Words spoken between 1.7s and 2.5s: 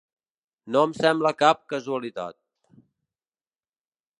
casualitat.